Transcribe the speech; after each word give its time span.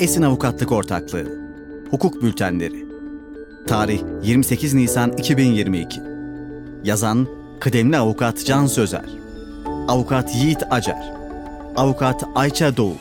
Esin 0.00 0.22
Avukatlık 0.22 0.72
Ortaklığı. 0.72 1.26
Hukuk 1.90 2.22
Bültenleri. 2.22 2.86
Tarih 3.66 4.02
28 4.22 4.74
Nisan 4.74 5.12
2022 5.12 6.00
Yazan 6.84 7.28
Kıdemli 7.60 7.96
Avukat 7.96 8.46
Can 8.46 8.66
Sözer. 8.66 9.04
Avukat 9.88 10.34
Yiğit 10.34 10.62
Acar. 10.70 11.12
Avukat 11.76 12.24
Ayça 12.34 12.76
Doğu 12.76 12.96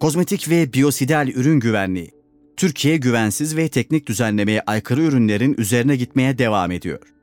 Kozmetik 0.00 0.50
ve 0.50 0.72
biyosidal 0.72 1.28
ürün 1.28 1.60
güvenliği. 1.60 2.10
Türkiye 2.56 2.96
güvensiz 2.96 3.56
ve 3.56 3.68
teknik 3.68 4.06
düzenlemeye 4.06 4.62
aykırı 4.66 5.02
ürünlerin 5.02 5.54
üzerine 5.58 5.96
gitmeye 5.96 6.38
devam 6.38 6.70
ediyor. 6.70 7.14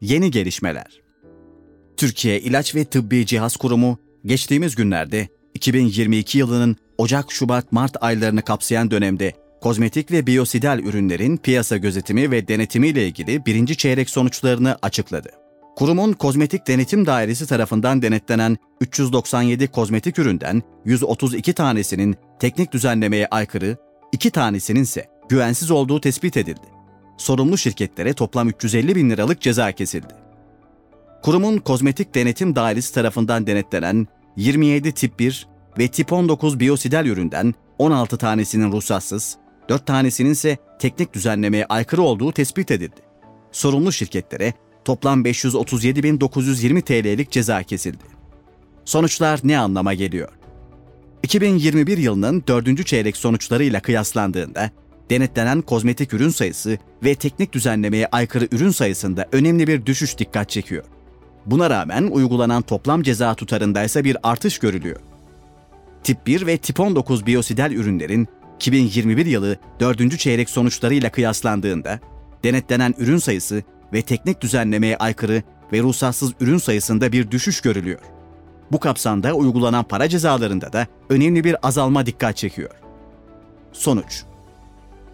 Yeni 0.00 0.30
gelişmeler. 0.30 1.00
Türkiye 1.96 2.40
İlaç 2.40 2.74
ve 2.74 2.84
Tıbbi 2.84 3.26
Cihaz 3.26 3.56
Kurumu 3.56 3.98
geçtiğimiz 4.24 4.74
günlerde 4.74 5.28
2022 5.54 6.38
yılının 6.38 6.76
Ocak, 6.98 7.32
Şubat, 7.32 7.72
Mart 7.72 7.96
aylarını 8.00 8.42
kapsayan 8.42 8.90
dönemde 8.90 9.32
kozmetik 9.60 10.10
ve 10.10 10.26
biyosidal 10.26 10.78
ürünlerin 10.78 11.36
piyasa 11.36 11.76
gözetimi 11.76 12.30
ve 12.30 12.48
denetimi 12.48 12.88
ile 12.88 13.06
ilgili 13.06 13.46
birinci 13.46 13.76
çeyrek 13.76 14.10
sonuçlarını 14.10 14.78
açıkladı. 14.82 15.28
Kurumun 15.76 16.12
kozmetik 16.12 16.66
denetim 16.66 17.06
dairesi 17.06 17.46
tarafından 17.46 18.02
denetlenen 18.02 18.56
397 18.80 19.68
kozmetik 19.68 20.18
üründen 20.18 20.62
132 20.84 21.52
tanesinin 21.52 22.16
teknik 22.40 22.72
düzenlemeye 22.72 23.26
aykırı, 23.26 23.76
2 24.12 24.30
tanesinin 24.30 24.82
ise 24.82 25.06
güvensiz 25.28 25.70
olduğu 25.70 26.00
tespit 26.00 26.36
edildi. 26.36 26.66
Sorumlu 27.16 27.58
şirketlere 27.58 28.12
toplam 28.12 28.48
350 28.48 28.94
bin 28.96 29.10
liralık 29.10 29.40
ceza 29.40 29.72
kesildi. 29.72 30.14
Kurumun 31.22 31.58
kozmetik 31.58 32.14
denetim 32.14 32.56
dairesi 32.56 32.94
tarafından 32.94 33.46
denetlenen 33.46 34.06
27 34.36 34.92
tip 34.92 35.18
1 35.18 35.48
ve 35.78 35.88
tip 35.88 36.12
19 36.12 36.60
biyosidal 36.60 37.06
üründen 37.06 37.54
16 37.78 38.16
tanesinin 38.16 38.72
ruhsatsız, 38.72 39.36
4 39.68 39.86
tanesinin 39.86 40.30
ise 40.30 40.56
teknik 40.78 41.12
düzenlemeye 41.12 41.66
aykırı 41.66 42.02
olduğu 42.02 42.32
tespit 42.32 42.70
edildi. 42.70 43.00
Sorumlu 43.52 43.92
şirketlere 43.92 44.52
toplam 44.84 45.24
537.920 45.24 46.82
TL'lik 46.82 47.30
ceza 47.30 47.62
kesildi. 47.62 48.04
Sonuçlar 48.84 49.40
ne 49.44 49.58
anlama 49.58 49.94
geliyor? 49.94 50.28
2021 51.22 51.98
yılının 51.98 52.44
4. 52.48 52.86
çeyrek 52.86 53.16
sonuçlarıyla 53.16 53.80
kıyaslandığında 53.80 54.70
denetlenen 55.10 55.62
kozmetik 55.62 56.14
ürün 56.14 56.28
sayısı 56.28 56.78
ve 57.04 57.14
teknik 57.14 57.52
düzenlemeye 57.52 58.06
aykırı 58.06 58.48
ürün 58.52 58.70
sayısında 58.70 59.26
önemli 59.32 59.66
bir 59.66 59.86
düşüş 59.86 60.18
dikkat 60.18 60.50
çekiyor. 60.50 60.84
Buna 61.46 61.70
rağmen 61.70 62.02
uygulanan 62.02 62.62
toplam 62.62 63.02
ceza 63.02 63.34
tutarında 63.34 63.84
ise 63.84 64.04
bir 64.04 64.16
artış 64.22 64.58
görülüyor. 64.58 65.00
Tip 66.02 66.26
1 66.26 66.46
ve 66.46 66.56
tip 66.56 66.80
19 66.80 67.26
biyosidal 67.26 67.72
ürünlerin 67.72 68.28
2021 68.56 69.26
yılı 69.26 69.56
4. 69.80 70.18
çeyrek 70.18 70.50
sonuçlarıyla 70.50 71.12
kıyaslandığında 71.12 72.00
denetlenen 72.44 72.94
ürün 72.98 73.18
sayısı 73.18 73.62
ve 73.92 74.02
teknik 74.02 74.40
düzenlemeye 74.40 74.96
aykırı 74.96 75.42
ve 75.72 75.80
ruhsatsız 75.80 76.32
ürün 76.40 76.58
sayısında 76.58 77.12
bir 77.12 77.30
düşüş 77.30 77.60
görülüyor. 77.60 78.00
Bu 78.72 78.80
kapsamda 78.80 79.32
uygulanan 79.32 79.84
para 79.84 80.08
cezalarında 80.08 80.72
da 80.72 80.86
önemli 81.08 81.44
bir 81.44 81.66
azalma 81.66 82.06
dikkat 82.06 82.36
çekiyor. 82.36 82.70
Sonuç 83.72 84.22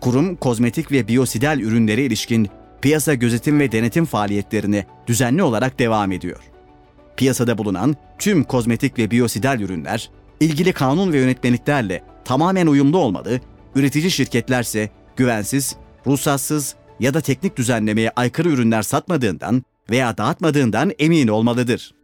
Kurum 0.01 0.37
kozmetik 0.37 0.93
ve 0.93 1.09
biyosidal 1.09 1.61
ürünlere 1.61 2.03
ilişkin 2.03 2.49
piyasa 2.81 3.15
gözetim 3.15 3.61
ve 3.61 3.73
denetim 3.73 4.05
faaliyetlerine 4.05 4.87
düzenli 5.07 5.43
olarak 5.43 5.79
devam 5.79 6.13
ediyor. 6.13 6.41
Piyasada 7.17 7.59
bulunan 7.59 7.97
tüm 8.19 8.45
kozmetik 8.45 8.99
ve 8.99 9.11
biyosidal 9.11 9.61
ürünler 9.61 10.11
ilgili 10.45 10.73
kanun 10.73 11.13
ve 11.13 11.19
yönetmeliklerle 11.19 12.03
tamamen 12.25 12.67
uyumlu 12.67 12.99
olmalı, 12.99 13.41
üretici 13.75 14.11
şirketlerse 14.11 14.91
güvensiz, 15.17 15.77
ruhsatsız 16.07 16.75
ya 17.01 17.15
da 17.15 17.21
teknik 17.21 17.57
düzenlemeye 17.57 18.11
aykırı 18.17 18.49
ürünler 18.49 18.83
satmadığından 18.83 19.63
veya 19.91 20.17
dağıtmadığından 20.17 20.93
emin 20.99 21.29
olmalıdır. 21.29 21.95